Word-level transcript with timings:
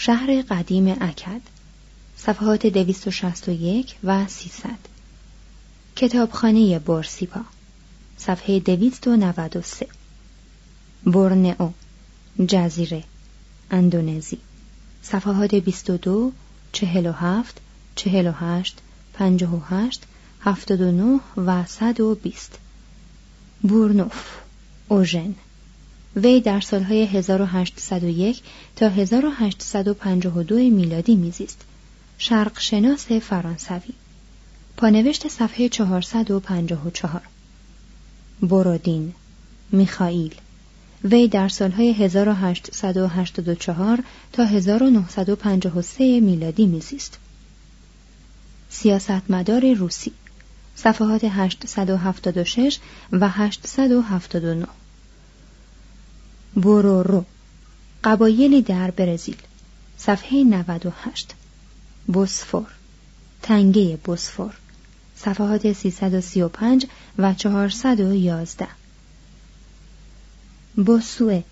شهر 0.00 0.42
قدیم 0.42 0.96
اکد 1.00 1.40
صفحات 2.16 2.66
261 2.66 3.94
و 4.04 4.26
300 4.26 4.68
کتابخانه 5.96 6.78
بورسیپا 6.78 7.40
صفحه 8.16 8.60
293 8.60 9.86
بورنئو 11.04 11.70
جزیره 12.48 13.04
اندونزی. 13.70 14.38
صفحات 15.02 15.54
22 15.54 16.32
47 16.72 17.60
48 17.94 18.78
58 19.12 20.02
79 20.40 21.20
و 21.36 21.64
120 21.64 22.58
بورنوف 23.62 24.26
اوژن. 24.88 25.34
وی 26.22 26.40
در 26.40 26.60
سالهای 26.60 27.06
1801 27.06 28.42
تا 28.76 28.88
1852 28.88 30.56
میلادی 30.56 31.16
میزیست. 31.16 31.60
شرق 32.18 32.60
شناس 32.60 33.12
فرانسوی. 33.12 33.94
پانوشت 34.76 35.28
صفحه 35.28 35.68
454 35.68 37.22
برودین 38.42 39.14
میخائیل 39.72 40.34
وی 41.04 41.28
در 41.28 41.48
سالهای 41.48 41.92
1884 41.92 44.04
تا 44.32 44.44
1953 44.44 46.20
میلادی 46.20 46.66
میزیست. 46.66 47.18
سیاستمدار 48.70 49.74
روسی 49.74 50.12
صفحات 50.76 51.24
876 51.24 52.78
و 53.12 53.28
879 53.28 54.66
بورورو 56.62 57.24
قبایلی 58.04 58.62
در 58.62 58.90
برزیل. 58.90 59.36
صفحه 59.98 60.44
98 60.44 61.34
بوسفور. 62.06 62.66
تنگه 63.42 63.98
بوسفور. 64.04 64.54
صفحات 65.16 65.72
335 65.72 66.86
و 67.18 67.34
411 67.34 68.66
بوسوه. 70.76 71.42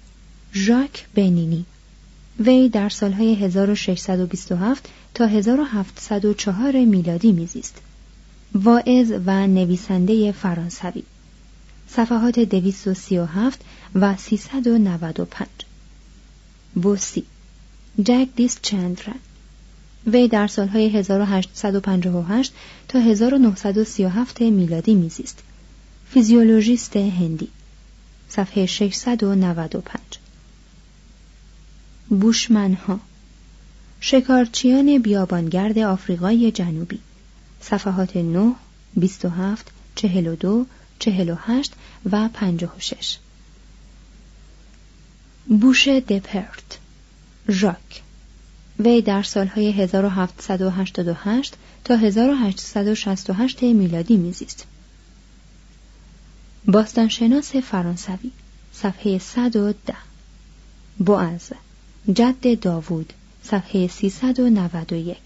ژاک 0.54 1.06
بنینی. 1.14 1.64
وی 2.40 2.68
در 2.68 2.88
سالهای 2.88 3.34
1627 3.34 4.88
تا 5.14 5.26
1704 5.26 6.84
میلادی 6.84 7.32
میزیست. 7.32 7.74
واعظ 8.54 9.12
و 9.26 9.46
نویسنده 9.46 10.32
فرانسوی. 10.32 11.02
صفحات 11.88 12.38
237 12.38 13.60
و 13.94 14.16
395 14.16 15.48
بوسی. 16.74 17.24
جک 18.02 18.28
دیس 18.36 18.58
چندرن 18.62 19.14
وی 20.06 20.28
در 20.28 20.46
سالهای 20.46 20.88
1858 20.88 22.52
تا 22.88 22.98
1937 22.98 24.40
میلادی 24.40 24.94
میزیست. 24.94 25.42
فیزیولوژیست 26.10 26.96
هندی. 26.96 27.48
صفحه 28.28 28.66
695 28.66 30.00
بوشمنها. 32.08 33.00
شکارچیان 34.00 34.98
بیابانگرد 34.98 35.78
آفریقای 35.78 36.50
جنوبی. 36.50 36.98
صفحات 37.60 38.16
9 38.16 38.54
27 38.96 39.70
42 39.94 40.66
48 40.98 41.72
و 42.12 42.28
56 42.28 43.18
بوش 45.48 45.88
دپرت. 45.88 46.78
ژاک. 47.48 48.02
وی 48.78 49.02
در 49.02 49.22
سالهای 49.22 49.72
1788 49.72 51.54
تا 51.84 51.96
1868 51.96 53.62
میلادی 53.62 54.16
میزیست. 54.16 54.66
باستانشناس 56.68 57.56
فرانسوی 57.56 58.30
صفحه 58.72 59.18
110 59.18 59.94
بوعز 60.98 61.52
جد 62.12 62.60
داوود 62.60 63.12
صفحه 63.42 63.88
391 63.88 65.18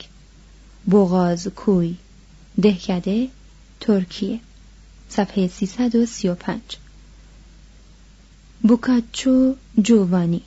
بوغاز 0.86 1.48
کوی 1.48 1.96
دهکده 2.62 3.28
ترکیه 3.80 4.40
صفحه 5.08 5.48
335 5.48 6.60
بوکاچو 8.62 9.54
جووانی. 9.82 10.42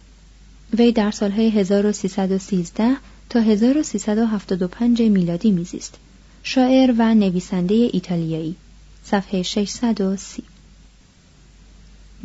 وی 0.78 0.91
در 0.91 1.12
سالهای 1.12 1.50
1313 1.50 2.97
تا 3.29 3.40
1375 3.40 5.01
میلادی 5.01 5.51
میزیست. 5.51 5.96
شاعر 6.44 6.94
و 6.97 7.13
نویسنده 7.13 7.90
ایتالیایی. 7.94 8.56
صفحه 9.03 9.41
630 9.41 10.44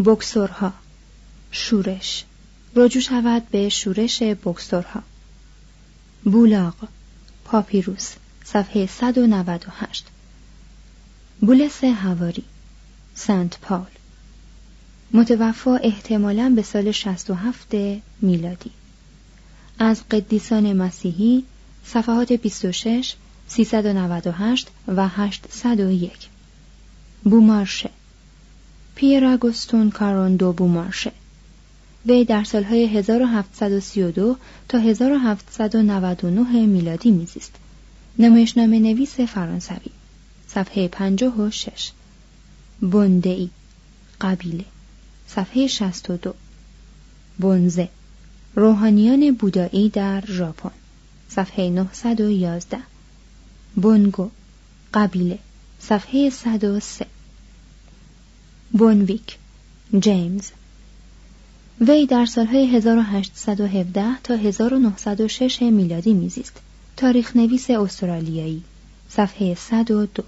بکسورها 0.04 0.72
شورش. 1.50 2.24
رجوع 2.76 3.02
شود 3.02 3.48
به 3.50 3.68
شورش 3.68 4.22
بکسورها 4.22 5.02
بولاغ. 6.24 6.74
پاپیروس. 7.44 8.12
صفحه 8.44 8.86
198 8.86 10.04
بولس 11.40 11.84
هواری. 11.84 12.44
سنت 13.14 13.58
پاول. 13.60 13.97
متوفا 15.12 15.76
احتمالا 15.76 16.52
به 16.56 16.62
سال 16.62 16.92
67 16.92 17.74
میلادی. 18.20 18.70
از 19.78 20.02
قدیسان 20.10 20.72
مسیحی 20.72 21.44
صفحات 21.84 22.32
26 22.32 23.14
398 23.46 24.68
و 24.88 25.08
801 25.08 26.12
بومارشه. 27.24 27.90
پیر 28.94 29.24
آگوستون 29.24 29.90
کاروندو 29.90 30.52
بومارشه. 30.52 31.12
وی 32.06 32.24
در 32.24 32.44
سالهای 32.44 32.86
1732 32.86 34.36
تا 34.68 34.78
1799 34.78 36.66
میلادی 36.66 37.10
میزیست. 37.10 37.54
نمایشنامه 38.18 38.78
نویس 38.78 39.20
فرانسوی. 39.20 39.90
صفحه 40.48 40.88
56 40.88 41.90
بندئی 42.82 43.50
قبیله. 44.20 44.64
صفحه 45.28 45.66
62 45.66 46.34
بنزه. 47.38 47.88
روحانیان 48.54 49.34
بودایی 49.34 49.88
در 49.88 50.24
ژاپن. 50.26 50.70
صفحه 51.28 51.70
911 51.70 52.78
بونگو. 53.76 54.30
قبیله. 54.94 55.38
صفحه 55.80 56.30
103 56.30 57.06
بونویک. 58.72 59.38
جیمز. 60.00 60.50
وی 61.80 62.06
در 62.06 62.26
سالهای 62.26 62.76
1817 62.76 64.04
تا 64.24 64.34
1906 64.34 65.62
میلادی 65.62 66.12
میزیست. 66.12 66.60
تاریخ 66.96 67.36
نویس 67.36 67.70
استرالیایی. 67.70 68.62
صفحه 69.08 69.54
102 69.54 70.24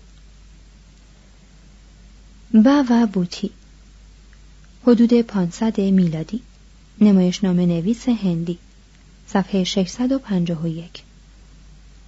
با 2.55 2.85
و 2.91 3.07
بوتی 3.07 3.51
حدود 4.87 5.21
500 5.21 5.81
میلادی. 5.81 6.43
نمایشنامه 7.01 7.67
نویس 7.67 8.09
هندی. 8.09 8.59
صفحه 9.27 9.65
651 9.65 11.03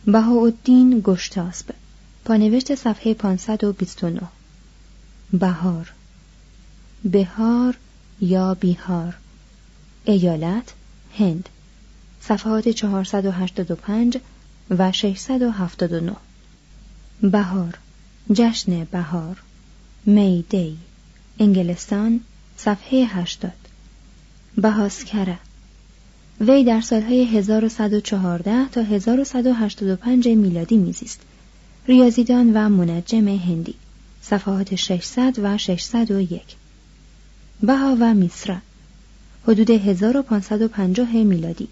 بهاءالدین 0.07 1.01
گشتاسب. 1.05 1.67
پانوشت 2.25 2.75
صفحه 2.75 3.15
529 3.15 4.21
بهار. 5.33 5.93
بهار 7.05 7.77
یا 8.21 8.55
بیهار. 8.55 9.15
ایالت 10.05 10.73
هند. 11.19 11.49
صفحات 12.21 12.69
485 12.69 14.19
و 14.71 14.93
679 14.93 16.17
بهار. 17.23 17.79
جشن 18.33 18.85
بهار. 18.85 19.43
می 20.07 20.45
دی 20.51 20.79
انگلستان 21.39 22.21
صفحه 22.64 23.06
80 23.06 23.53
بهاسکره 24.56 25.38
وی 26.41 26.64
در 26.64 26.81
سالهای 26.81 27.25
1114 27.25 28.69
تا 28.69 28.82
1185 28.82 30.29
میلادی 30.29 30.76
میزیست. 30.76 31.20
ریاضیدان 31.88 32.53
و 32.55 32.69
منجم 32.69 33.29
هندی. 33.29 33.75
صفحات 34.23 34.75
600 34.75 35.38
و 35.43 35.59
601 35.59 36.43
بها 37.62 37.97
و 38.00 38.14
میسرا. 38.14 38.56
حدود 39.49 39.70
1550 39.70 41.12
میلادی. 41.12 41.69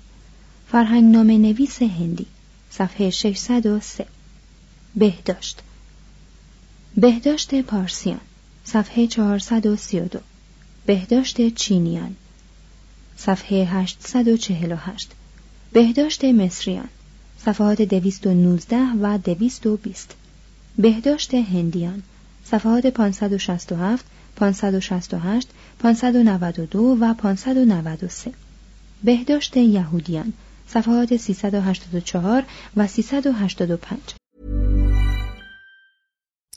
فرهنگ 0.73 1.13
نام 1.13 1.31
نویس 1.31 1.83
هندی. 1.83 2.27
صفحه 2.71 3.11
603 3.11 4.07
بهداشت. 4.97 5.63
بهداشت 6.97 7.63
پارسیان. 7.63 8.21
صفحه 8.65 9.07
432 9.07 10.21
بهداشت 10.87 11.55
چینیان. 11.55 12.17
صفحه 13.17 13.65
848 13.65 15.11
بهداشت 15.73 16.25
مصریان. 16.25 16.89
صفحات 17.39 17.83
219 17.83 18.77
و 19.03 19.19
220 19.19 20.15
بهداشت 20.79 21.35
هندیان. 21.35 22.03
صفحات 22.45 22.87
567 22.87 24.05
568 24.37 25.49
592 25.79 26.97
و 27.01 27.15
593 27.15 28.33
بهداشت 29.05 29.57
یهودیان. 29.57 30.33
صفحات 30.69 31.17
384 31.17 32.45
و 32.77 32.87
385 32.87 34.01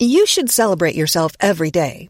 You 0.02 0.26
should 0.26 0.50
celebrate 0.52 0.96
yourself 0.96 1.32
every 1.40 1.72
day, 1.72 2.10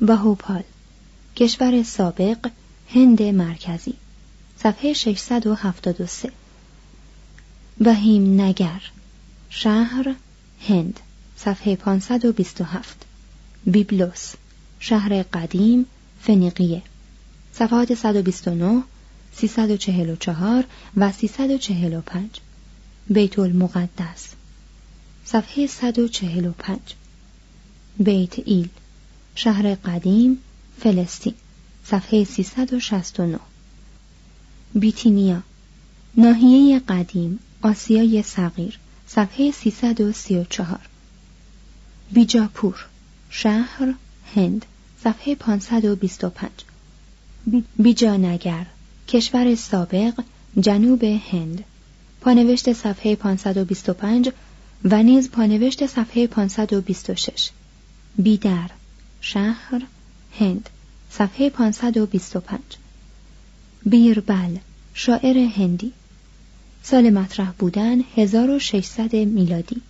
بهوپال 0.00 0.62
کشور 1.36 1.82
سابق 1.82 2.50
هند 2.94 3.22
مرکزی. 3.22 3.94
صفحه 4.58 4.92
673 4.92 6.32
وهیم 7.80 8.40
نگر 8.40 8.82
شهر 9.50 10.14
هند. 10.68 11.00
صفحه 11.36 11.76
527 11.76 13.06
بیبلوس 13.66 14.32
شهر 14.78 15.22
قدیم 15.22 15.86
فنیقیه. 16.20 16.82
صفحات 17.52 17.94
129 17.94 18.82
344 19.34 20.64
و 20.96 21.12
345 21.12 22.30
بیت 23.10 23.38
المقدس. 23.38 24.28
صفحه 25.24 25.66
145 25.66 26.78
بیت 27.98 28.38
ایل. 28.38 28.68
شهر 29.34 29.74
قدیم 29.74 30.38
فلسطین 30.80 31.34
صفحه 31.84 32.24
369 32.24 33.38
بیتینیا 34.74 35.42
ناحیه 36.16 36.78
قدیم 36.78 37.38
آسیای 37.62 38.22
صغیر 38.22 38.78
صفحه 39.08 39.50
334 39.50 40.78
بیجاپور 42.12 42.86
شهر 43.30 43.94
هند 44.34 44.66
صفحه 45.04 45.34
525 45.34 46.50
بیجانگر 47.76 48.66
کشور 49.08 49.54
سابق 49.54 50.20
جنوب 50.60 51.04
هند. 51.04 51.64
پانوشت 52.20 52.72
صفحه 52.72 53.16
525 53.16 54.30
و 54.84 55.02
نیز 55.02 55.30
پانوشت 55.30 55.86
صفحه 55.86 56.26
526 56.26 57.50
بیدر 58.16 58.70
شهر 59.20 59.82
هند 60.38 60.70
صفحه 61.10 61.50
525 61.50 62.60
بیربل 63.86 64.56
شاعر 64.94 65.38
هندی. 65.38 65.92
سال 66.82 67.10
مطرح 67.10 67.52
بودن 67.58 68.00
1600 68.16 69.14
میلادی. 69.16 69.82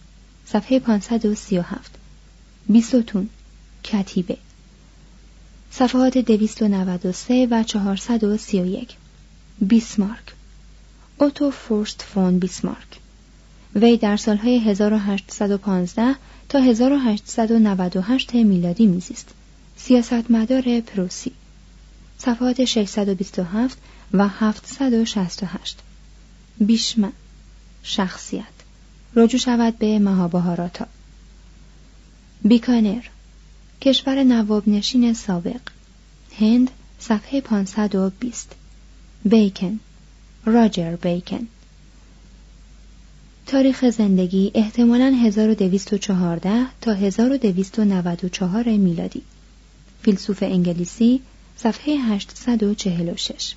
صفحه 0.47 0.79
537 0.79 1.91
بیستون 2.69 3.29
کتیبه. 3.85 4.37
صفحات 5.71 6.19
293 6.19 7.49
و 7.51 7.63
431 7.63 8.97
بیسمارک. 9.61 10.35
اوتو 11.19 11.51
فورست 11.51 12.03
فون 12.03 12.39
بیسمارک. 12.39 12.99
وی 13.75 13.97
در 13.97 14.17
سالهای 14.17 14.59
1815 14.59 16.15
تا 16.51 16.59
1898 16.59 18.35
میلادی 18.35 18.87
میزیست. 18.87 19.29
سیاستمدار 19.77 20.81
پروسی. 20.81 21.33
صفحات 22.19 22.65
627 22.65 23.79
و 24.13 24.29
768 24.29 25.79
بیشمه 26.61 27.13
شخصیت. 27.83 28.45
رجوع 29.17 29.41
شود 29.41 29.79
به 29.79 29.99
مهابهاراتا 29.99 30.87
بیکانر. 32.45 33.03
کشور 33.81 34.25
نواب 34.25 34.69
نشین 34.69 35.15
سابق. 35.15 35.61
هند 36.39 36.71
صفحه 36.99 37.41
520 37.41 38.53
بیکن. 39.25 39.81
راجر 40.45 40.97
بیکن. 40.97 41.49
تاریخ 43.51 43.91
زندگی 43.91 44.51
احتمالاً 44.55 45.15
1214 45.23 46.67
تا 46.81 46.93
1294 46.93 48.65
میلادی. 48.65 49.23
فیلسوف 50.03 50.43
انگلیسی 50.43 51.21
صفحه 51.57 51.95
846 51.95 53.55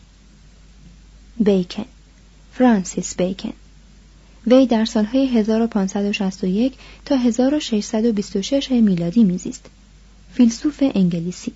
بیکن 1.37 1.85
فرانسیس 2.53 3.15
بیکن. 3.15 3.53
وی 4.47 4.67
در 4.67 4.85
سالهای 4.85 5.27
1561 5.27 6.73
تا 7.05 7.15
1626 7.15 8.71
میلادی 8.71 9.23
میزیست. 9.23 9.65
فیلسوف 10.33 10.83
انگلیسی 10.95 11.51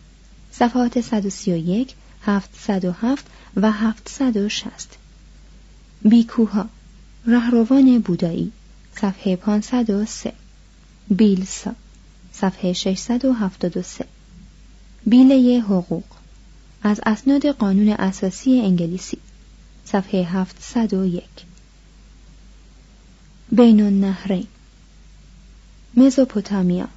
صفحات 0.51 1.01
131 1.01 1.93
707 2.25 3.25
و 3.55 3.71
760 3.71 4.97
بیکوها 6.01 6.69
رهروان 7.27 7.99
بودایی 7.99 8.51
صفحه 8.95 9.35
503 9.35 10.33
بیلسا 11.09 11.75
صفحه 12.33 12.73
673 12.73 14.05
بیله 15.05 15.61
حقوق 15.61 16.03
از 16.83 16.99
اسناد 17.05 17.45
قانون 17.45 17.89
اساسی 17.89 18.59
انگلیسی 18.59 19.17
صفحه 19.85 20.23
701 20.23 21.23
بین 23.51 23.81
النهرین 23.81 24.47
مزوپوتامیا. 25.97 26.87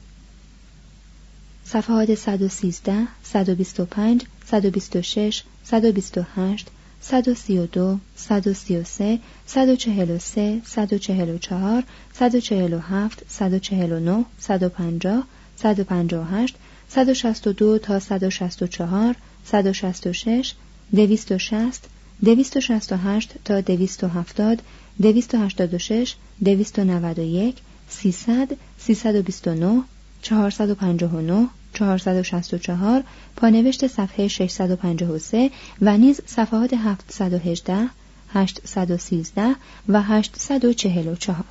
صفحات 1.64 2.14
113 2.14 3.08
125 3.22 4.22
126 4.46 5.42
128 5.64 6.68
132 7.02 7.98
133 8.14 9.20
143 9.46 10.60
144 10.64 11.84
147 12.12 13.24
149 13.28 14.26
150 14.38 15.26
158 15.56 16.54
162 16.88 17.78
تا 17.78 18.00
164 18.00 19.16
166 19.44 20.56
260 20.92 21.88
268 22.22 23.38
تا 23.44 23.62
270 23.62 24.62
286 24.98 26.16
291 26.42 27.54
300 27.88 28.58
329 28.78 29.84
459 30.22 31.59
464 31.74 33.04
پانوشت 33.36 33.86
صفحه 33.86 34.28
653 34.28 35.50
و 35.82 35.96
نیز 35.96 36.20
صفحات 36.26 36.74
718 36.74 37.88
813 38.34 39.54
و 39.88 40.02
844 40.02 41.44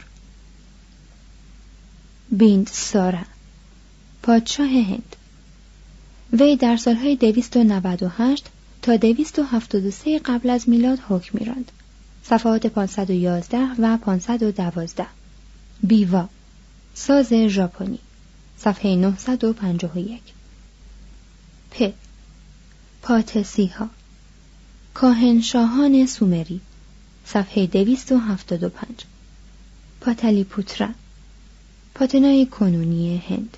بیند 2.31 2.67
سارا 2.71 3.19
پادشاه 4.23 4.67
هند. 4.67 5.15
وی 6.33 6.55
در 6.55 6.77
سالهای 6.77 7.15
298 7.15 8.45
تا 8.81 8.95
273 8.95 10.19
قبل 10.19 10.49
از 10.49 10.69
میلاد 10.69 10.99
حکم 11.09 11.39
میراند. 11.39 11.71
صفحات 12.23 12.67
511 12.67 13.57
و 13.79 13.97
512 13.97 15.05
بیوا 15.83 16.29
ساز 16.93 17.33
ژاپنی. 17.33 17.99
صفحه 18.59 18.95
951 18.95 20.21
پ. 21.71 21.93
پاتسی 23.01 23.65
ها 23.65 23.89
کاهنشاهان 24.93 26.05
سومری. 26.05 26.61
صفحه 27.25 27.65
275 27.67 28.87
پاتلی 30.01 30.43
پوترا 30.43 30.87
پاتنای 31.95 32.45
کنونی 32.45 33.17
هند. 33.17 33.57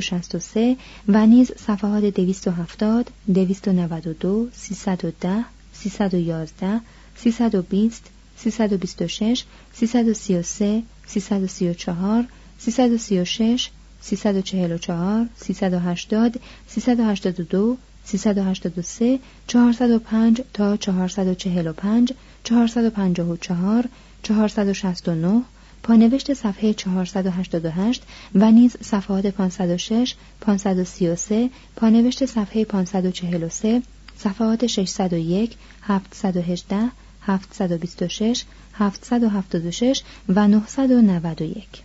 و 1.09 1.27
نیز 1.27 1.53
صفحات 1.57 2.05
دویست 2.05 2.49
و 2.49 2.51
هفتاد 2.51 3.11
دویست 3.35 3.69
و 3.69 3.73
نود 3.73 4.07
و 4.07 4.13
دو 4.13 4.49
سیصد 4.53 5.05
و 5.05 5.11
ده 5.21 5.45
سیصد 5.73 6.15
و 6.15 6.19
یازده 6.19 6.81
سیصد 7.17 7.55
و 7.55 7.63
بیست 7.63 8.11
سیصد 8.37 8.73
و 8.73 8.79
بیست 8.79 9.03
و 9.03 9.09
شش 9.09 9.45
سیصد 9.73 10.09
و 10.09 10.15
سی 10.15 10.37
و 10.37 10.43
سه 10.43 10.83
سیصد 11.07 11.43
و 11.43 11.47
سی 11.47 11.69
و 11.69 11.75
چهار 11.75 12.25
سیصد 12.59 12.93
و 12.93 12.99
سی 12.99 13.21
و 13.21 13.25
شش 13.25 13.71
سیصد 14.01 14.37
و 14.37 14.41
چهل 14.41 14.73
و 14.73 14.79
چهار 14.79 15.29
سیصد 15.37 15.75
و 15.75 15.79
هشتاد 15.79 16.41
سیصد 16.69 17.01
و 17.01 17.05
هشتاد 17.05 17.41
و 17.41 17.45
دو 17.45 17.77
383 18.05 19.19
405 19.47 20.43
تا 20.53 20.77
445 20.77 22.13
454 22.45 23.89
469 24.23 25.43
پانوشت 25.83 26.35
صفحه 26.35 26.73
488 26.73 28.03
و 28.35 28.51
نیز 28.51 28.77
صفحات 28.81 29.27
506 29.27 30.15
533 30.41 31.51
پانوشت 31.77 32.27
صفحه 32.27 32.65
543 32.65 33.83
صفحات 34.19 34.67
601 34.67 35.57
718 35.83 36.91
726 37.23 38.45
776 38.73 40.03
و 40.29 40.49
991 40.49 41.83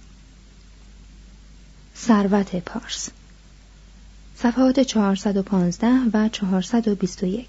ثروت 1.97 2.55
پارس. 2.55 3.09
صفحات 4.35 4.79
415 4.79 5.87
و 6.13 6.29
421 6.29 7.47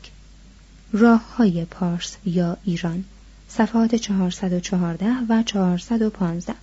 راه 0.92 1.36
های 1.36 1.64
پارس 1.64 2.16
یا 2.24 2.56
ایران. 2.64 3.04
صفحات 3.48 3.94
414 3.94 5.06
و 5.28 5.42
415 5.42 6.54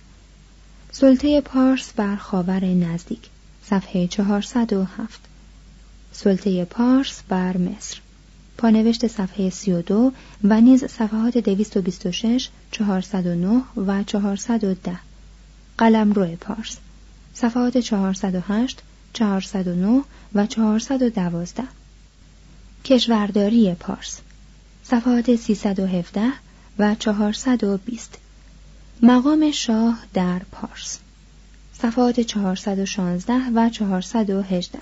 سلطه 0.92 1.40
پارس 1.40 1.92
بر 1.92 2.16
خاور 2.16 2.64
نزدیک. 2.64 3.20
صفحه 3.64 4.06
407 4.06 5.20
سلطه 6.12 6.64
پارس 6.64 7.22
بر 7.28 7.56
مصر. 7.56 7.98
پانوشت 8.58 9.06
صفحه 9.06 9.50
32 9.50 10.12
و 10.44 10.60
نیز 10.60 10.84
صفحات 10.84 11.38
226 11.38 12.48
409 12.70 13.62
و 13.76 14.02
410 14.02 14.98
قلمرو 15.78 16.36
پارس. 16.36 16.76
صفحات 17.34 17.78
408 17.78 18.82
409 19.12 20.02
و 20.34 20.46
412 20.46 21.62
کشورداری 22.84 23.74
پارس. 23.74 24.20
صفحات 24.84 25.36
317 25.36 26.45
و 26.78 26.94
420 26.94 28.18
مقام 29.02 29.50
شاه 29.50 29.98
در 30.14 30.38
پارس. 30.38 30.98
صفحات 31.72 32.20
416 32.20 33.32
و 33.54 33.70
418 33.70 34.78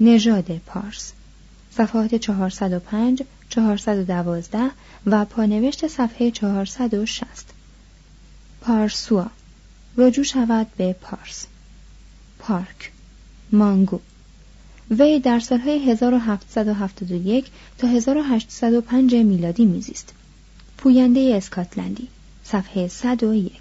نژاد 0.00 0.58
پارس. 0.66 1.12
صفحات 1.70 2.14
405 2.14 3.22
412 3.48 4.70
و 5.06 5.24
پانوشت 5.24 5.86
صفحه 5.86 6.30
460 6.30 7.26
پارسوا. 8.60 9.26
رجوع 9.96 10.24
شود 10.24 10.66
به 10.76 10.92
پارس. 10.92 11.46
پارک. 12.38 12.90
مانگو. 13.52 14.00
وی 14.90 15.20
در 15.20 15.40
سالهای 15.40 15.90
1771 15.90 17.46
تا 17.78 17.88
1805 17.88 19.14
میلادی 19.14 19.64
میزیست. 19.64 20.14
پوینده 20.82 21.34
اسکاتلندی. 21.36 22.08
صفحه 22.44 22.88
101 22.88 23.52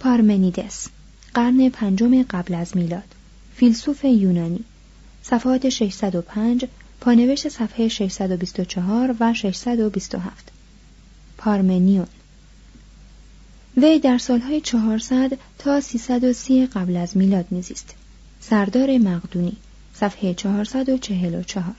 پارمنیدس 0.00 0.88
قرن 1.34 1.68
پنجم 1.68 2.22
قبل 2.22 2.54
از 2.54 2.76
میلاد. 2.76 3.14
فیلسوف 3.54 4.04
یونانی. 4.04 4.64
صفحات 5.22 5.68
605 5.68 6.64
پانوشت 7.00 7.48
صفحه 7.48 7.88
624 7.88 9.16
و 9.20 9.34
627 9.34 10.52
پارمنیون. 11.38 12.06
وی 13.76 13.98
در 13.98 14.18
سالهای 14.18 14.60
400 14.60 15.38
تا 15.58 15.80
330 15.80 16.66
قبل 16.66 16.96
از 16.96 17.16
میلاد 17.16 17.46
میزیست. 17.50 17.94
سردار 18.40 18.98
مقدونی 18.98 19.56
صفحه 19.94 20.34
444 20.34 21.74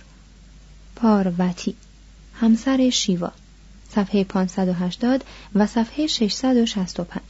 پاروتی 0.96 1.76
همسر 2.34 2.90
شیوا. 2.90 3.32
صفحه 3.96 4.24
580 4.24 5.24
و 5.56 5.68
صفحه 5.68 6.08
665 6.08 7.22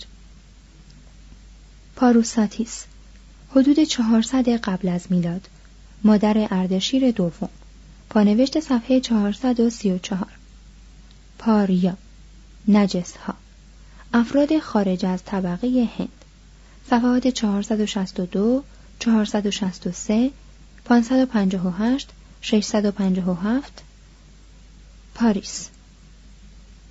پاروساتیس 1.96 2.86
حدود 3.52 3.84
400 3.84 4.50
قبل 4.50 4.88
از 4.88 5.06
میلاد 5.10 5.48
مادر 6.04 6.48
اردشیر 6.52 7.12
دوم 7.12 7.50
پانوشت 8.10 8.60
صفحه 8.60 9.00
434 9.00 10.28
پاریا 11.40 11.98
نجس 12.68 13.18
ها 13.18 13.34
افراد 14.14 14.60
خارج 14.60 15.06
از 15.06 15.24
طبقه 15.24 15.90
هند 15.98 16.26
صفحات 16.90 17.28
462 17.28 18.64
463 19.00 20.32
558 20.86 22.10
657 22.42 23.84
پاریس 25.16 25.70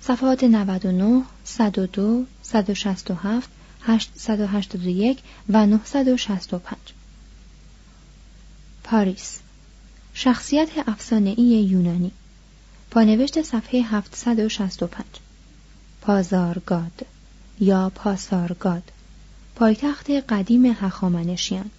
صفحات 0.07 0.43
99 0.43 1.23
102 1.43 2.25
167 2.41 3.49
881 3.81 5.19
و 5.49 5.65
965 5.65 6.77
پاریس. 8.83 9.39
شخصیت 10.13 10.69
افسانه‌ای 10.87 11.45
یونانی. 11.45 12.11
پانوشت 12.91 13.41
صفحه 13.41 13.81
765 13.81 15.05
پازارگاد 16.01 17.05
یا 17.59 17.91
پاسارگاد. 17.95 18.91
پایتخت 19.55 20.09
قدیم 20.09 20.65
هخامنشیان. 20.65 21.69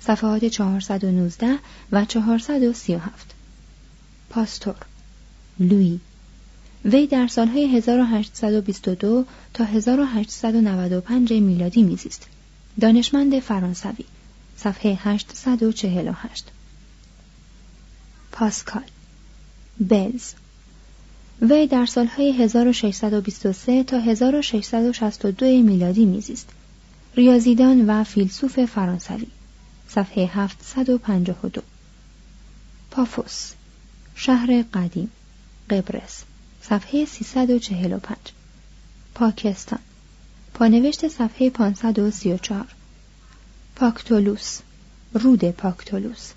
صفحات 0.00 0.44
419 0.44 1.58
و 1.92 2.04
437 2.04 3.34
پاستور. 4.30 4.76
لوی. 5.60 6.00
وی 6.92 7.06
در 7.06 7.26
سالهای 7.26 7.76
1822 7.76 9.24
تا 9.54 9.64
1895 9.64 11.32
میلادی 11.32 11.82
میزیست. 11.82 12.26
دانشمند 12.80 13.38
فرانسوی 13.38 14.04
صفحه 14.56 14.98
848 15.02 16.44
پاسکال 18.32 18.82
بلز. 19.80 20.32
وی 21.42 21.66
در 21.66 21.86
سالهای 21.86 22.32
1623 22.32 23.84
تا 23.84 23.98
1662 23.98 25.46
میلادی 25.46 26.04
میزیست. 26.04 26.48
ریاضیدان 27.16 27.90
و 27.90 28.04
فیلسوف 28.04 28.64
فرانسوی 28.64 29.26
صفحه 29.88 30.26
752 30.26 31.62
پافوس 32.90 33.52
شهر 34.14 34.64
قدیم 34.74 35.10
قبرس. 35.70 36.24
صفحه 36.68 37.04
345 37.04 38.16
پاکستان. 39.14 39.78
پانوشت 40.54 41.08
صفحه 41.08 41.50
534 41.50 42.66
پاکتولوس. 43.76 44.58
رود 45.14 45.50
پاکتولوس. 45.50 46.32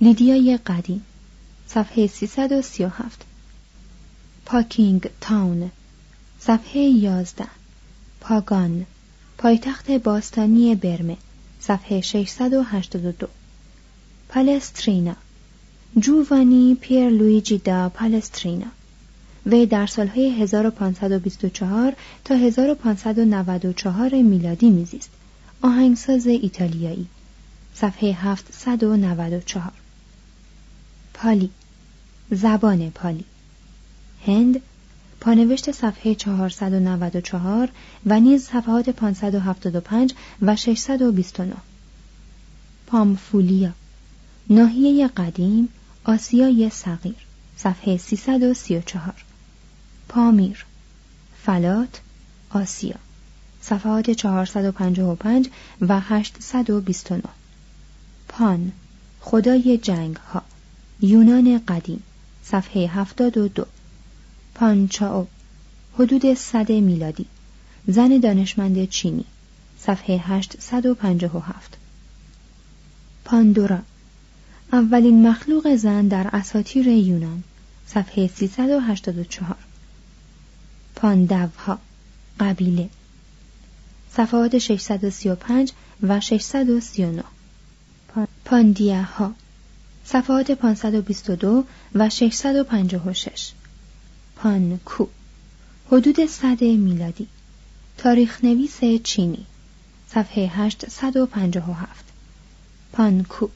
لیدیای 0.00 0.56
قدیم. 0.56 1.02
صفحه 1.68 2.06
337 2.06 3.24
پاکینگ 4.46 5.10
تاون. 5.20 5.70
صفحه 6.40 6.80
11 6.82 7.46
پاگان. 8.20 8.86
پایتخت 9.38 9.90
باستانی 9.90 10.74
برمه. 10.74 11.16
صفحه 11.60 12.00
682 12.00 13.28
پالسترینا. 14.28 15.16
جووانی 15.96 16.76
پیر 16.80 17.08
لویجی 17.08 17.58
دا 17.58 17.88
پالسترینا. 17.88 18.66
وی 19.46 19.66
در 19.66 19.86
سالهای 19.86 20.42
1524 20.42 21.92
تا 22.24 22.34
1594 22.34 24.22
میلادی 24.22 24.70
میزیست. 24.70 25.10
آهنگساز 25.62 26.26
ایتالیایی. 26.26 27.06
صفحه 27.74 28.12
794 28.12 29.72
پالی. 31.14 31.50
زبان 32.30 32.90
پالی. 32.90 33.24
هند. 34.26 34.60
پانوشت 35.20 35.72
صفحه 35.72 36.14
494 36.14 37.68
و 38.06 38.20
نیز 38.20 38.44
صفحات 38.44 38.90
575 38.90 40.14
و 40.42 40.56
629 40.56 41.56
پامفولیا. 42.86 43.70
ناحیه 44.50 45.08
قدیم 45.08 45.68
آسیای 46.04 46.70
صغیر. 46.70 47.26
صفحه 47.56 47.96
334 47.96 49.24
پامیر. 50.10 50.64
فلات 51.42 52.00
آسیا. 52.50 52.96
صفحات 53.62 54.10
455 54.10 55.50
و 55.80 56.00
829 56.00 57.22
پان 58.28 58.72
خدای 59.20 59.78
جنگ 59.78 60.16
ها 60.16 60.42
یونان 61.00 61.60
قدیم 61.68 62.02
صفحه 62.44 62.86
72 62.86 63.66
پانچاو 64.54 65.26
حدود 65.98 66.34
صد 66.34 66.72
میلادی. 66.72 67.26
زن 67.86 68.18
دانشمند 68.18 68.88
چینی 68.88 69.24
صفحه 69.78 70.16
857 70.18 71.76
پاندورا 73.24 73.78
اولین 74.72 75.28
مخلوق 75.28 75.76
زن 75.76 76.08
در 76.08 76.30
اساطیر 76.32 76.88
یونان 76.88 77.42
صفحه 77.86 78.26
384 78.26 79.56
پاندوها 81.00 81.78
قبیله. 82.40 82.88
صفحات 84.12 84.58
635 84.58 85.72
و 86.02 86.20
639 86.20 87.24
پاندیه 88.44 89.02
ها 89.02 89.34
صفحات 90.04 90.50
522 90.50 91.64
و 91.94 92.08
656 92.08 93.52
پانکو. 94.36 95.06
حدود 95.92 96.26
صد 96.26 96.62
میلادی. 96.62 97.28
تاریخ 97.98 98.44
نویس 98.44 98.80
چینی. 99.04 99.46
صفحه 100.08 100.46
857 100.46 102.04
پانکو. 102.92 103.48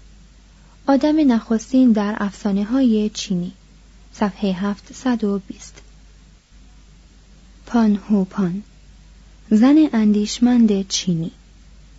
آدم 0.86 1.32
نخستین 1.32 1.92
در 1.92 2.16
افسانه 2.18 2.64
های 2.64 3.10
چینی. 3.14 3.52
صفحه 4.12 4.52
720 4.52 5.83
پان 7.74 7.96
هو 7.96 8.24
پان 8.24 8.62
زن 9.50 9.76
اندیشمند 9.92 10.88
چینی. 10.88 11.30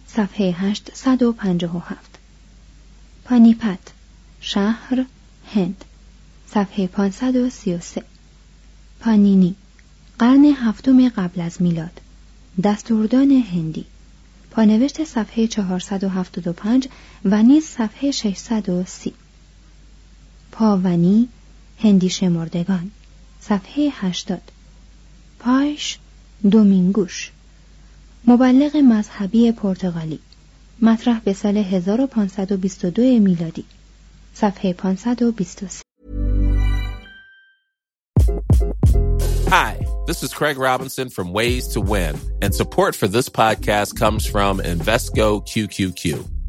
صفحه 0.08 0.52
857 0.52 2.20
پانیپت 3.24 3.80
شهر 4.42 5.06
هند. 5.54 5.86
صفحه 6.48 6.88
533 6.88 8.04
پانینی 9.00 9.56
قرن 10.20 10.46
هفتم 10.46 11.10
قبل 11.10 11.42
از 11.42 11.62
میلاد. 11.62 12.02
دستوردان 12.64 13.32
هندی. 13.32 13.86
پانوشت 14.52 15.04
صفحه 15.04 15.48
475 15.48 16.88
و 17.26 17.44
نیز 17.44 17.64
صفحه 17.64 18.12
630 18.12 19.14
پاونی 20.52 21.28
هندی 21.80 22.10
شمردگان. 22.10 22.92
صفحه 23.42 23.90
80 23.92 24.42
پایش 25.40 25.98
دومینگوش 26.52 27.32
مبلغ 28.28 28.78
مذهبی 28.78 29.52
پرتغالی 29.52 30.20
مطرح 30.82 31.20
به 31.20 31.34
سال 31.34 31.58
1522 31.58 33.02
میلادی 33.20 33.66
صفحه 34.34 34.74
523 34.74 35.82
Hi, 39.50 39.86
this 40.08 40.24
is 40.24 40.34
Craig 40.34 40.58
Robinson 40.58 41.08
from 41.10 41.32
Ways 41.32 41.68
to 41.70 41.80
Win, 41.80 42.18
and 42.42 42.54
support 42.54 42.94
for 42.96 43.08
this 43.08 43.30
podcast 43.30 43.96
comes 43.98 44.26
from 44.26 44.60
Invesco 44.60 45.46
QQQ. 45.52 46.35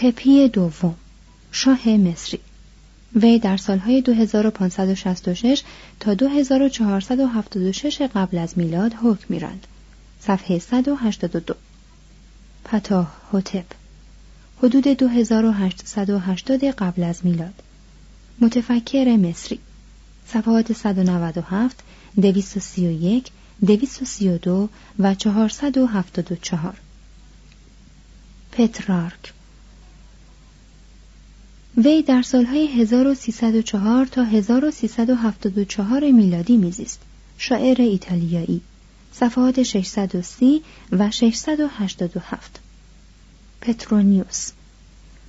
پپی 0.00 0.48
دوم 0.48 0.94
شاه 1.52 1.88
مصری. 1.88 2.40
وی 3.16 3.38
در 3.38 3.56
سالهای 3.56 4.00
2566 4.02 5.62
تا 6.00 6.14
2476 6.14 8.02
قبل 8.14 8.38
از 8.38 8.58
میلاد 8.58 8.94
حکم 8.94 9.24
میراند. 9.28 9.66
صفحه 10.20 10.58
182 10.58 11.54
پتاه 12.64 13.16
هوتپ 13.32 13.64
حدود 14.62 14.84
2880 14.84 16.64
قبل 16.64 17.02
از 17.02 17.26
میلاد. 17.26 17.62
متفکر 18.40 19.16
مصری. 19.16 19.58
صفحات 20.26 20.72
197 20.72 21.78
231 22.20 23.30
232 23.66 24.68
و 24.98 25.14
474 25.14 26.74
پترارک. 28.52 29.32
وی 31.84 32.02
در 32.02 32.22
سالهای 32.22 32.66
1304 32.66 34.06
تا 34.06 34.24
1374 34.24 36.10
میلادی 36.10 36.56
میزیست. 36.56 37.00
شاعر 37.38 37.80
ایتالیایی. 37.80 38.60
صفحات 39.12 39.62
630 39.62 40.62
و 40.92 41.10
687 41.10 42.60
پترونیوس. 43.60 44.50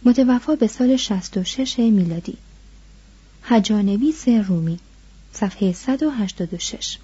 متوفا 0.05 0.55
به 0.55 0.67
سال 0.67 0.95
66 0.95 1.79
میلادی. 1.79 2.37
هجانویس 3.43 4.27
رومی. 4.27 4.79
صفحه 5.33 5.73
186 5.73 6.97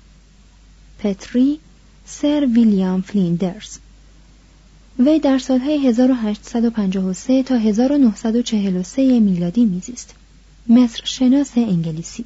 پتری 0.99 1.59
سر 2.05 2.47
ویلیام 2.55 3.01
فلیندرز. 3.01 3.77
وی 4.99 5.19
در 5.19 5.37
سالهای 5.37 5.87
1853 5.87 7.43
تا 7.43 7.55
1943 7.55 9.19
میلادی 9.19 9.65
میزیست. 9.65 10.15
مصر 10.69 11.01
شناس 11.05 11.51
انگلیسی. 11.57 12.25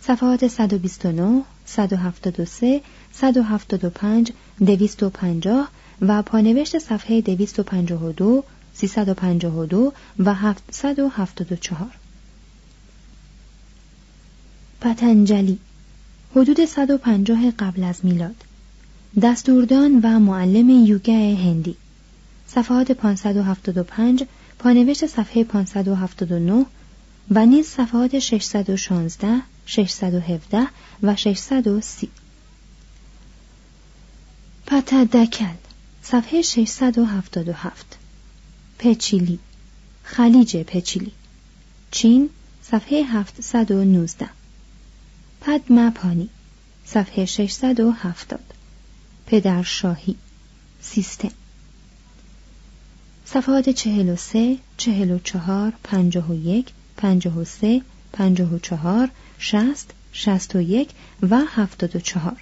صفحات 0.00 0.46
129 0.46 1.42
173 1.66 2.80
175 3.12 4.32
250 4.60 5.68
و 6.00 6.22
پانوشت 6.22 6.78
صفحه 6.78 7.20
252 7.20 8.44
352 8.74 9.92
و 10.18 10.34
774 10.34 11.88
پتنجلی 14.80 15.58
حدود 16.36 16.64
150 16.64 17.50
قبل 17.50 17.84
از 17.84 18.00
میلاد. 18.02 18.44
دستوردان 19.22 20.00
و 20.02 20.18
معلم 20.18 20.70
یوگه 20.70 21.36
هندی. 21.36 21.76
صفحات 22.48 22.92
575 22.92 24.24
پانوشت 24.58 25.06
صفحه 25.06 25.44
579 25.44 26.66
و 27.30 27.46
نیز 27.46 27.66
صفحات 27.66 28.18
616 28.18 29.42
617 29.66 30.68
و 31.02 31.16
630 31.16 32.08
پتدکل 34.66 35.54
صفحه 36.02 36.42
677 36.42 37.98
پچیلی 38.78 39.38
خلیج 40.02 40.56
پچیلی. 40.56 41.12
چین 41.90 42.30
صفحه 42.62 43.02
719 43.02 44.28
پدما 45.40 45.90
پانی 45.90 46.28
صفحه 46.84 47.24
670 47.24 48.40
پدرشاهی 49.26 50.16
سیستم. 50.80 51.47
صفحات 53.32 53.68
43 53.68 54.58
44 54.76 55.72
51 55.82 56.72
53 56.96 57.82
54 58.12 59.10
60 59.38 59.94
61 60.12 60.90
و 61.30 61.40
74 61.48 62.36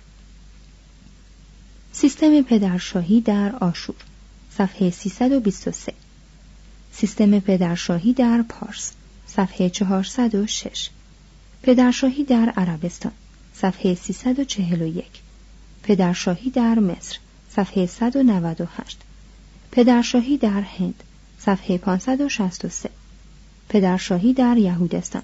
سیستم 1.93 2.43
پدرشاهی 2.43 3.21
در 3.21 3.57
آشور 3.57 3.97
صفحه 4.51 4.91
323 4.91 5.93
سیستم 6.93 7.39
پدرشاهی 7.39 8.13
در 8.13 8.43
پارس 8.43 8.93
صفحه 9.27 9.69
406 9.69 10.91
پدرشاهی 11.63 12.25
در 12.25 12.53
عربستان 12.57 13.13
صفحه 13.55 13.95
341 13.95 15.05
پدرشاهی 15.83 16.51
در 16.51 16.79
مصر 16.79 17.19
صفحه 17.51 17.87
198 17.87 18.99
پدرشاهی 19.77 20.37
در 20.37 20.61
هند 20.61 21.03
صفحه 21.39 21.79
563 21.79 22.91
پدرشاهی 23.69 24.33
در 24.33 24.57
یهودستان 24.57 25.23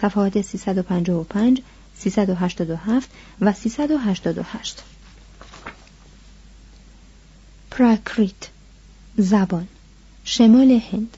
صفحات 0.00 0.40
355 0.40 1.62
387 1.96 3.10
و 3.40 3.52
388 3.52 4.82
پراکریت 7.70 8.48
زبان 9.16 9.68
شمال 10.24 10.70
هند 10.70 11.16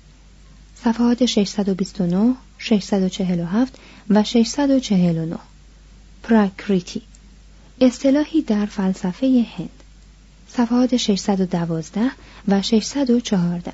صفحات 0.85 1.27
629 1.27 2.35
647 2.59 3.79
و 4.11 4.25
649 4.25 5.39
پراکریتی 6.23 7.03
اصطلاحی 7.81 8.43
در 8.43 8.67
فلسفه 8.67 9.47
هند. 9.59 9.82
صفحات 10.57 10.97
612 10.97 12.11
و 12.49 12.63
614 12.63 13.73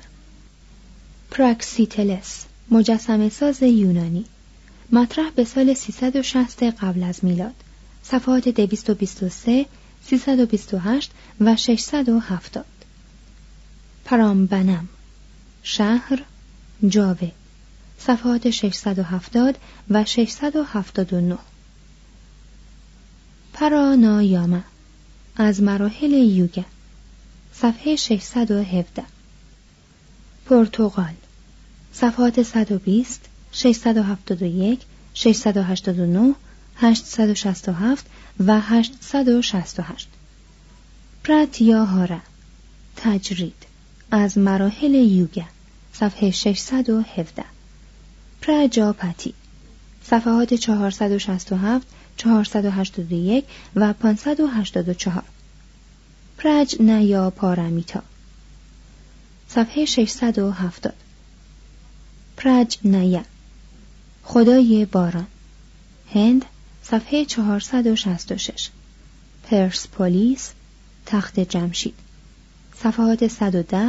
پراکسیتلس 1.31 2.45
مجسم 2.71 3.29
ساز 3.29 3.63
یونانی. 3.63 4.25
مطرح 4.91 5.29
به 5.29 5.43
سال 5.43 5.73
360 5.73 6.63
قبل 6.63 7.03
از 7.03 7.25
میلاد. 7.25 7.53
صفحات 8.03 8.49
223 8.49 9.65
328 10.05 11.11
و 11.41 11.55
670 11.55 12.65
پرامبنم 14.05 14.89
شهر 15.63 16.23
جاوه. 16.87 17.31
صفحات 17.97 18.49
670 18.49 19.57
و 19.89 20.05
679 20.05 21.37
پرانایاما 23.53 24.61
از 25.41 25.61
مراحل 25.61 26.13
یوگا 26.13 26.65
صفحه 27.53 27.95
617 27.95 29.03
پرتغال 30.45 31.13
صفحات 31.93 32.43
120 32.43 33.29
671 33.51 34.81
689 35.13 36.35
867 36.75 38.05
و 38.39 38.59
868 38.59 40.07
پراتیاهارا 41.23 42.19
تجرید 42.95 43.65
از 44.11 44.37
مراحل 44.37 44.93
یوگا 44.93 45.45
صفحه 45.93 46.31
617 46.31 47.43
پراجاپتی 48.41 49.33
صفحات 50.03 50.53
467 50.53 51.87
481 52.19 53.45
و 53.75 53.93
584 53.93 55.23
پرج 56.37 56.81
نیا 56.81 57.29
پارمیتا 57.29 58.03
صفحه 59.47 59.85
670 59.85 60.93
پرج 62.37 62.77
نیا 62.83 63.23
خدای 64.23 64.85
باران. 64.85 65.27
هند 66.13 66.45
صفحه 66.83 67.25
466 67.25 68.69
پرسپولیس 69.43 70.51
تخت 71.05 71.39
جمشید. 71.39 71.95
صفحات 72.75 73.27
110 73.27 73.87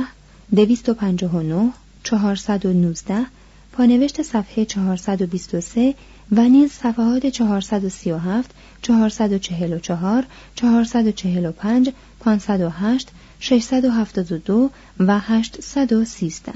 259 0.57 1.73
419 2.05 3.27
پانوشت 3.73 4.23
صفحه 4.23 4.65
423 4.65 5.95
و 6.33 6.41
نیز 6.41 6.73
صفحات 6.73 7.27
437 7.27 8.51
444 8.83 10.27
445 10.55 11.93
508 12.21 13.09
672 13.41 14.71
و 15.01 15.19
813 15.19 16.53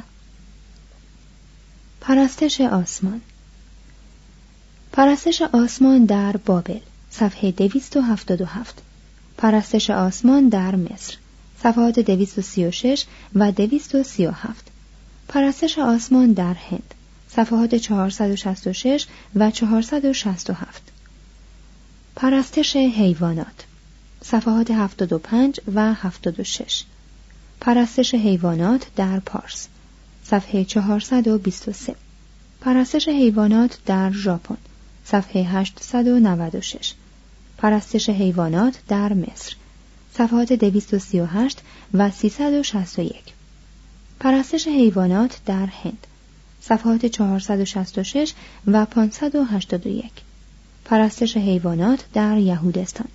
پرستش 2.01 2.61
آسمان. 2.61 3.21
پرستش 4.93 5.43
آسمان 5.43 6.05
در 6.05 6.37
بابل 6.37 6.81
صفحه 7.11 7.51
277 7.51 8.83
پرستش 9.37 9.91
آسمان 9.91 10.49
در 10.49 10.77
مصر 10.77 11.17
صفحات 11.63 11.99
236 11.99 13.05
و 13.35 13.53
237 13.53 14.67
پرستش 15.29 15.79
آسمان 15.79 16.33
در 16.33 16.55
هند. 16.55 16.95
صفحات 17.37 17.75
466 17.75 19.07
و 19.35 19.51
467 19.51 20.83
پرستش 22.17 22.77
حیوانات. 22.77 23.65
صفحات 24.25 24.71
75 24.71 25.61
و 25.75 25.95
76 25.95 26.85
پرستش 27.61 28.15
حیوانات 28.15 28.87
در 28.97 29.21
پارس. 29.21 29.69
صفحه 30.25 30.65
423 30.65 31.95
پرستش 32.61 33.09
حیوانات 33.09 33.79
در 33.87 34.13
ژاپن. 34.13 34.57
صفحه 35.05 35.43
896 35.43 36.95
پرستش 37.59 38.09
حیوانات 38.09 38.79
در 38.89 39.13
مصر. 39.13 39.55
صفحات 40.15 40.53
238 40.53 41.59
و 41.95 42.11
361 42.11 43.23
پرستش 44.21 44.67
حیوانات 44.69 45.41
در 45.47 45.67
هند. 45.67 46.07
صفحات 46.69 47.07
466 47.07 48.33
و 48.67 48.85
581 48.85 50.11
پرستش 50.85 51.37
حیوانات 51.37 52.05
در 52.13 52.39
یهودستان. 52.39 53.09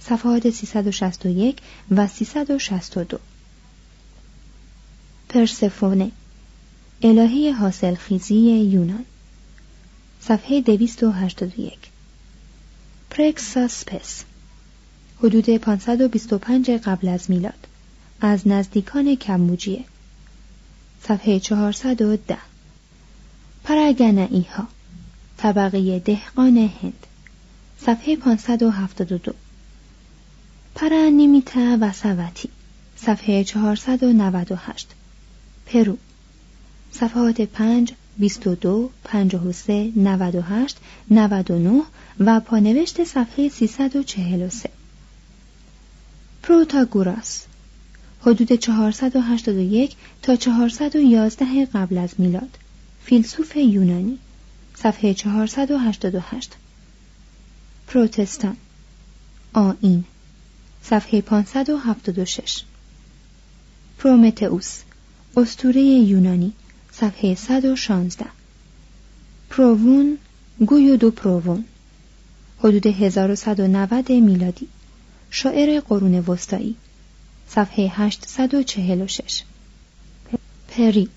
صفحات 0.00 0.50
361 0.50 1.58
و 1.90 2.06
362 2.08 3.18
پرسفونه. 5.28 6.10
الهه 7.02 7.52
حاصل 7.52 7.94
خیزی 7.94 8.34
یونان. 8.50 9.04
صفحه 10.20 10.60
281 10.60 11.78
پرکساسپس. 13.10 14.24
حدود 15.18 15.50
525 15.50 16.70
قبل 16.70 17.08
از 17.08 17.30
میلاد. 17.30 17.66
از 18.20 18.48
نزدیکان 18.48 19.14
کمبوجیه. 19.16 19.84
صفحه 21.02 21.40
410 21.40 22.53
پرگنعی 23.64 24.42
ها 24.42 24.66
طبقه 25.36 25.98
دهقان 25.98 26.56
هند. 26.56 27.06
صفحه 27.80 28.16
572 28.16 29.32
پرانیمیتا 30.74 31.78
و 31.80 31.92
سوتی. 31.92 32.48
صفحه 32.96 33.44
498 33.44 34.88
پرو. 35.66 35.96
صفحات 36.92 37.40
5 37.40 37.92
22 38.18 38.90
53 39.04 39.92
98 39.96 40.76
99 41.10 41.82
و 42.20 42.40
پانوشت 42.40 43.04
صفحه 43.04 43.48
343 43.48 44.70
پروتاگوراس. 46.42 47.44
حدود 48.20 48.52
481 48.52 49.96
تا 50.22 50.36
411 50.36 51.64
قبل 51.64 51.98
از 51.98 52.10
میلاد. 52.18 52.58
فیلسوف 53.04 53.56
یونانی 53.56 54.18
صفحه 54.74 55.14
488 55.14 56.52
پروتستان. 57.86 58.56
آین 59.52 60.04
صفحه 60.82 61.20
576 61.20 62.62
پرومتئوس. 63.98 64.82
استوره 65.36 65.82
یونانی 65.82 66.52
صفحه 66.92 67.34
116 67.34 68.26
پروون 69.50 70.18
گویو 70.66 70.96
دو 70.96 71.10
پروون. 71.10 71.64
حدود 72.58 72.86
1190 72.86 74.12
میلادی. 74.12 74.68
شاعر 75.30 75.80
قرون 75.80 76.14
وسطایی. 76.14 76.76
صفحه 77.48 77.92
846 77.94 79.42
پری. 80.68 81.08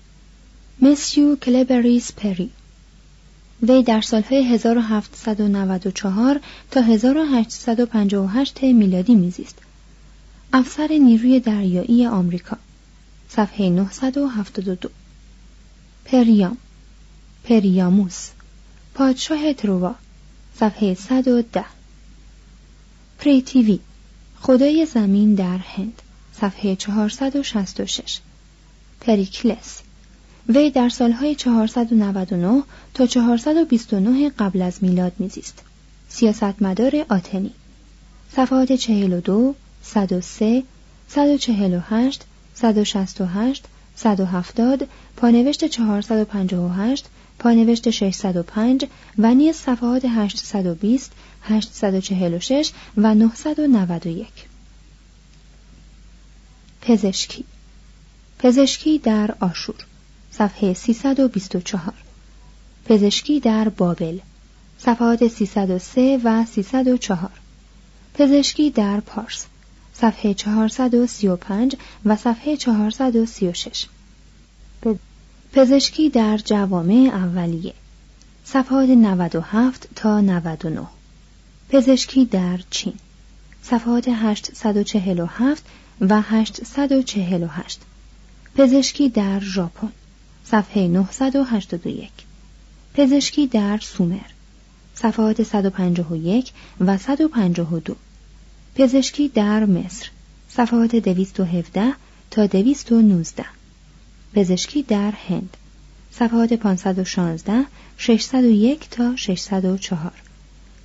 مسیو 0.82 1.36
کلبریس 1.36 2.12
پری. 2.12 2.50
وی 3.62 3.82
در 3.82 4.00
سالهای 4.00 4.44
1794 4.44 6.40
تا 6.70 6.80
1858 6.80 8.62
میلادی 8.62 9.14
میزیست. 9.14 9.58
افسر 10.52 10.88
نیروی 10.88 11.40
دریایی 11.40 12.06
آمریکا. 12.06 12.56
صفحه 13.28 13.70
972 13.70 14.90
پریام. 16.04 16.56
پریاموس. 17.44 18.28
پادشاه 18.94 19.52
تروا 19.52 19.94
صفحه 20.58 20.94
110 20.94 21.64
پریتیوی 23.18 23.80
خدای 24.40 24.86
زمین 24.86 25.34
در 25.34 25.58
هند. 25.58 26.02
صفحه 26.40 26.76
466 26.76 28.18
پریکلس. 29.00 29.82
وی 30.48 30.70
در 30.70 30.88
سالهای 30.88 31.34
499 31.34 32.62
تا 32.94 33.06
429 33.06 34.28
قبل 34.28 34.62
از 34.62 34.78
میلاد 34.84 35.12
میزیست. 35.18 35.62
سیاستمدار 36.08 37.06
آتنی. 37.08 37.52
صفحات 38.32 38.72
42 38.72 39.54
103 39.82 40.62
148 41.08 42.24
168 42.54 43.64
170 43.96 44.88
پانوشت 45.16 45.64
458 45.64 47.06
پانوشت 47.38 47.90
605 47.90 48.86
و 49.18 49.34
نیز 49.34 49.56
صفحات 49.56 50.04
820 50.04 51.12
846 51.42 52.72
و 52.96 53.14
991 53.14 54.28
پزشکی. 56.80 57.44
پزشکی 58.38 58.98
در 58.98 59.34
آشور. 59.40 59.74
صفحه 60.38 60.74
324 60.74 61.94
پزشکی 62.84 63.40
در 63.40 63.68
بابل. 63.68 64.18
صفحات 64.78 65.28
303 65.28 66.20
و 66.24 66.44
304 66.44 67.30
پزشکی 68.14 68.70
در 68.70 69.00
پارس. 69.00 69.46
صفحه 69.94 70.34
435 70.34 71.76
و 72.04 72.16
صفحه 72.16 72.56
436 72.56 73.86
پزشکی 75.52 76.10
در 76.10 76.36
جوامع 76.36 77.10
اولیه. 77.12 77.74
صفحات 78.44 78.88
97 78.88 79.88
تا 79.94 80.20
99 80.20 80.86
پزشکی 81.70 82.24
در 82.24 82.60
چین. 82.70 82.94
صفحات 83.62 84.08
847 84.08 85.64
و 86.00 86.20
848 86.20 87.80
پزشکی 88.56 89.08
در 89.08 89.40
ژاپن. 89.40 89.92
صفحه 90.50 90.88
981 90.88 92.10
پزشکی 92.94 93.46
در 93.46 93.78
سومر. 93.78 94.30
صفحات 94.94 95.42
151 95.42 96.52
و 96.80 96.98
152 96.98 97.96
پزشکی 98.74 99.28
در 99.28 99.64
مصر. 99.64 100.08
صفحات 100.48 100.96
217 100.96 101.92
تا 102.30 102.46
219 102.46 103.44
پزشکی 104.34 104.82
در 104.82 105.10
هند. 105.10 105.56
صفحات 106.12 106.52
516 106.52 107.64
601 107.98 108.90
تا 108.90 109.16
604 109.16 110.12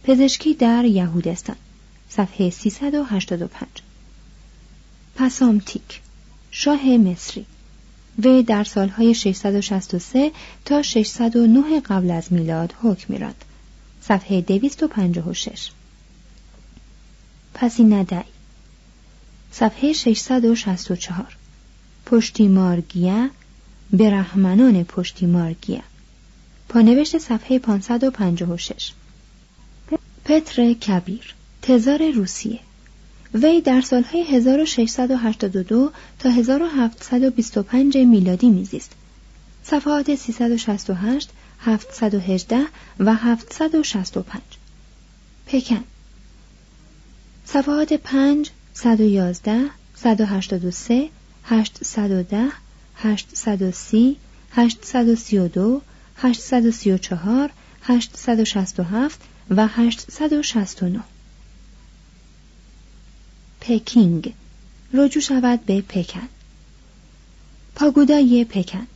پزشکی 0.04 0.54
در 0.54 0.86
یهودستان. 0.86 1.56
صفحه 2.10 2.50
385 2.50 3.68
پسامتیک 5.16 6.02
شاه 6.52 6.98
مصری. 6.98 7.46
وی 8.20 8.44
در 8.44 8.64
سالهای 8.64 9.14
663 9.14 10.32
تا 10.66 10.82
609 10.82 11.80
قبل 11.80 12.12
از 12.12 12.34
میلاد 12.34 12.74
حکم 12.82 13.14
میراند 13.14 13.46
صفحه 14.02 14.42
256 14.42 15.70
پسیندعی 17.54 18.24
صفحه 19.52 19.94
664 19.94 21.38
پشتیمارگیه 22.06 23.30
برهمنان 23.94 24.84
پشتیمارگیه 24.84 25.84
پانوشت 26.70 27.18
صفحه 27.18 27.60
556 27.60 28.92
پتر 30.26 30.74
کبیر 30.74 31.36
تزار 31.62 32.12
روسیه. 32.12 32.60
وی 33.34 33.62
در 33.62 33.82
سالهای 33.82 34.24
1682 34.24 35.92
تا 36.20 36.30
1725 36.30 37.98
میلادی 37.98 38.50
میزیست. 38.50 38.92
صفحات 39.64 40.16
368 40.16 41.30
718 41.60 42.60
و 43.00 43.14
765 43.14 44.42
پکن. 45.48 45.84
صفحات 47.46 47.94
5 47.94 48.50
111 48.74 49.62
183 49.96 51.10
810 51.44 52.48
830 52.96 54.18
832 54.52 55.82
834 56.18 57.50
867 57.82 59.22
و 59.50 59.68
869 59.68 61.04
پکینگ. 63.64 64.34
رجوع 64.94 65.22
شود 65.22 65.66
به 65.66 65.82
پکن. 65.82 66.28
پاگودای 67.76 68.46
پکن. 68.46 68.88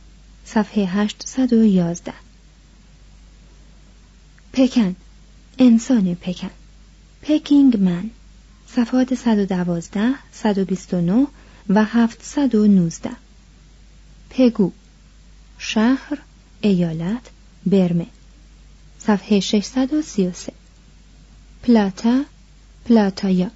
صفحه 0.44 0.86
811 0.86 2.12
پکن. 4.52 4.96
انسان 5.58 6.14
پکن. 6.14 6.50
پکینگ 7.22 7.76
من. 7.76 8.10
صفحات 8.66 9.14
112 9.14 10.14
129 10.32 11.26
و 11.68 11.84
719 11.84 13.10
پگو. 14.30 14.72
شهر 15.58 16.18
ایالت 16.60 17.30
برمه. 17.66 18.06
صفحه 18.98 19.40
633 19.40 20.52
پلاتا 21.62 22.24
پلاتایا. 22.84 23.50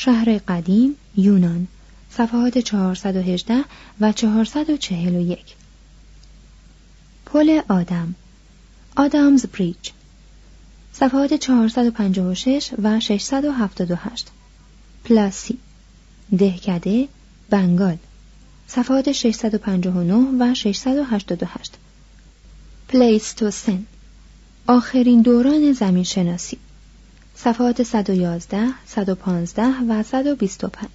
شهر 0.00 0.38
قدیم 0.38 0.94
یونان. 1.16 1.68
صفحات 2.10 2.58
418 2.58 3.64
و 4.00 4.12
441 4.12 5.38
پل 7.26 7.60
آدم. 7.68 8.14
آدامز 8.96 9.46
بریج. 9.46 9.90
صفحات 10.92 11.34
456 11.34 12.70
و 12.82 13.00
678 13.00 14.28
پلاسی. 15.04 15.58
دهکده 16.38 17.08
بنگال. 17.50 17.96
صفحات 18.66 19.12
659 19.12 20.14
و 20.40 20.54
688 20.54 21.72
پلیستوسن. 22.88 23.86
آخرین 24.66 25.22
دوران 25.22 25.72
زمین 25.72 26.04
شناسی 26.04 26.58
صفحات 27.44 27.82
111, 27.82 28.74
115 28.86 29.62
و 29.88 30.02
125 30.02 30.88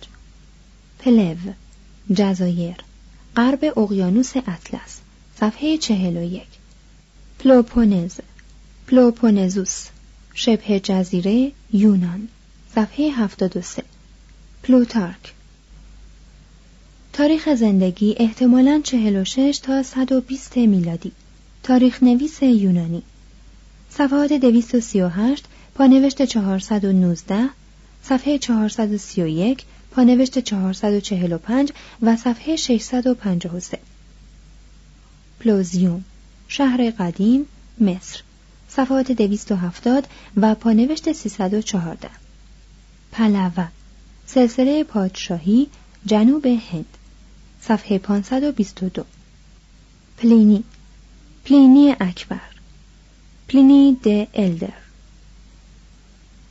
پلو 1.00 1.36
جزایر 2.14 2.76
غرب 3.36 3.80
اقیانوس 3.80 4.38
اطلس 4.38 5.00
صفحه 5.40 5.78
41 5.78 6.42
پلوپونز 7.40 8.20
پلوپونزوس 8.88 9.88
شبه 10.34 10.80
جزیره 10.80 11.52
یونان 11.74 12.28
صفحه 12.76 13.12
73 13.12 13.84
پلوتارک. 14.64 15.34
تاریخ 17.14 17.56
زندگی 17.56 18.16
احتمالاً 18.18 18.82
46 18.84 19.60
تا 19.64 19.84
120 19.84 20.58
میلادی. 20.58 21.12
تاریخ 21.64 22.04
نویس 22.04 22.42
یونانی. 22.42 23.04
صفحات 23.90 24.34
238 24.34 25.46
پانوشت 25.76 26.22
419 26.22 27.50
صفحه 28.04 28.38
431 28.38 29.66
پانوشت 29.92 30.40
445 30.40 31.74
و 32.02 32.16
صفحه 32.16 32.56
653 32.56 33.80
پلوزیوم 35.40 36.04
شهر 36.48 36.90
قدیم 36.90 37.46
مصر. 37.80 38.22
صفحات 38.70 39.12
270 39.12 40.08
و 40.38 40.56
پانوشت 40.56 41.12
314 41.12 42.10
پلوه 43.12 43.68
سلسله 44.26 44.84
پادشاهی 44.84 45.68
جنوب 46.06 46.46
هند. 46.46 46.98
صفحه 47.62 47.98
522 47.98 49.06
پلینی 50.18 50.64
پلینی 51.46 51.96
اکبر. 52.00 52.42
پلینی 53.48 53.98
the 54.04 54.28
Elder. 54.34 54.83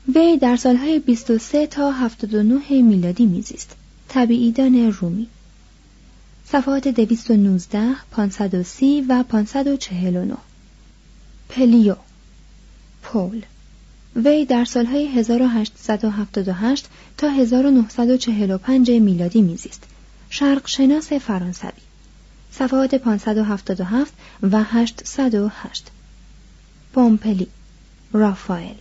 وی 0.08 0.36
در 0.36 0.56
سالهای 0.56 0.98
23 0.98 1.66
تا 1.66 1.92
79 1.92 2.82
میلادی 2.82 3.26
میزیست. 3.26 3.76
طبیعیدان 4.08 4.92
رومی. 4.92 5.28
صفحات 6.44 6.88
219 6.88 7.94
530 8.10 9.04
و 9.08 9.22
549 9.22 10.36
پلیو. 11.48 11.96
پول. 13.02 13.42
وی 14.16 14.44
در 14.44 14.64
سالهای 14.64 15.06
1878 15.06 16.88
تا 17.16 17.28
1945 17.28 18.90
میلادی 18.90 19.42
میزیست. 19.42 19.82
شرق 20.30 20.66
شناس 20.66 21.12
فرانسوی. 21.12 21.70
صفحات 22.50 22.94
577 22.94 24.14
و 24.42 24.62
808 24.62 25.90
پومپلی. 26.92 27.48
رافائل. 28.12 28.74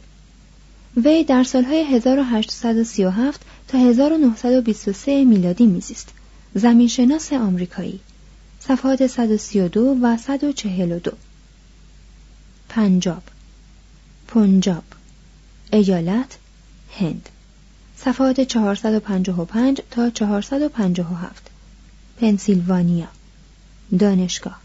وی 0.97 1.23
در 1.23 1.43
سالهای 1.43 1.83
1837 1.95 3.41
تا 3.67 3.77
1923 3.77 5.25
میلادی 5.25 5.65
میزیست. 5.65 6.09
زمین 6.55 6.87
شناس 6.87 7.33
آمریکایی. 7.33 7.99
صفحات 8.59 9.07
132 9.07 9.97
و 10.01 10.17
142 10.17 11.11
پنجاب. 12.69 13.23
پنجاب. 14.27 14.83
ایالت 15.73 16.37
هند. 16.99 17.29
صفحات 17.97 18.41
455 18.41 19.81
تا 19.91 20.09
457 20.09 21.49
پنسیلوانیا. 22.21 23.07
دانشگاه. 23.99 24.61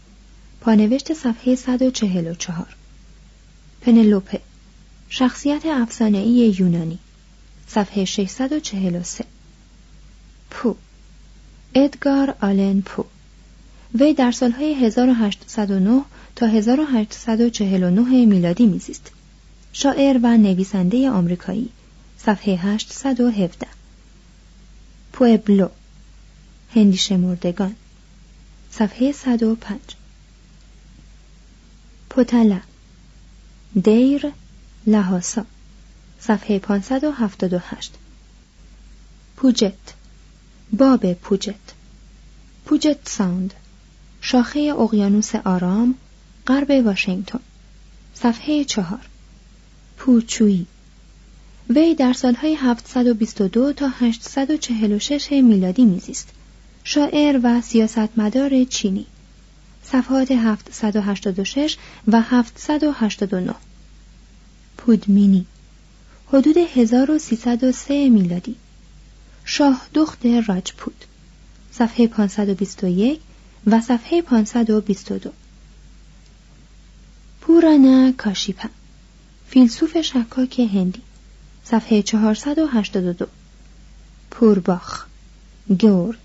پانوشت 0.61 1.13
صفحه 1.13 1.55
144 1.55 2.75
پنلوپه. 3.81 4.41
شخصیت 5.09 5.65
افسانه‌ای 5.65 6.55
یونانی 6.59 6.99
صفحه 7.67 8.05
643 8.05 9.25
پو. 10.49 10.75
ادگار 11.75 12.35
آلن 12.41 12.81
پو. 12.81 13.05
وی 13.95 14.13
در 14.13 14.31
سالهای 14.31 14.73
1809 14.85 16.01
تا 16.35 16.47
1849 16.47 18.25
میلادی 18.25 18.65
میزیست. 18.65 19.11
شاعر 19.73 20.19
و 20.23 20.37
نویسنده 20.37 21.09
آمریکایی 21.09 21.69
صفحه 22.17 22.55
817 22.55 23.67
پوبلو 25.13 25.69
هندیش 26.75 27.11
مردگان 27.11 27.75
صفحه 28.71 29.11
105 29.11 29.79
پوتلا 32.09 32.59
دیر 33.83 34.31
لحاسا 34.87 35.45
صفحه 36.19 36.59
578 36.59 37.91
پوجت. 39.37 39.73
باب 40.73 41.13
پوجت. 41.13 41.55
پوجت 42.65 42.97
ساوند. 43.03 43.53
شاخه 44.21 44.73
اقیانوس 44.79 45.35
آرام 45.35 45.95
غرب 46.47 46.85
واشنگتن. 46.85 47.39
صفحه 48.13 48.63
چهار. 48.63 49.05
پوچویی 49.97 50.67
وی 51.69 51.95
در 51.95 52.13
سالهای 52.13 52.53
722 52.55 53.73
تا 53.73 53.89
846 53.99 55.31
میلادی 55.31 55.85
میزیست. 55.85 56.29
شاعر 56.83 57.39
و 57.43 57.61
سیاستمدار 57.61 58.63
چینی. 58.63 59.05
صفحات 59.83 60.31
786 60.31 61.77
و 62.07 62.21
789 62.21 63.55
پودمینی. 64.77 65.45
حدود 66.27 66.57
1303 66.57 68.09
میلادی. 68.09 68.55
شاه 69.45 69.87
دخت 69.93 70.25
راجپود 70.25 71.05
صفحه 71.71 72.07
521 72.07 73.19
و 73.67 73.81
صفحه 73.81 74.21
522 74.21 75.31
پورانا 77.41 78.11
کاشیپا. 78.11 78.69
فیلسوف 79.47 80.01
شکاک 80.01 80.59
هندی. 80.59 81.01
صفحه 81.63 82.01
482 82.01 83.27
پورباخ. 84.31 85.05
گورگ 85.79 86.19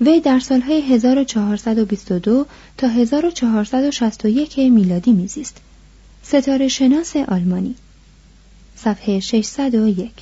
وی 0.00 0.20
در 0.20 0.38
سالهای 0.38 0.80
1422 0.80 2.46
تا 2.78 2.88
1461 2.88 4.58
میلادی 4.58 5.12
میزیست. 5.12 5.56
ستاره 6.22 6.68
شناس 6.68 7.16
آلمانی. 7.16 7.74
صفحه 8.76 9.20
601 9.20 10.12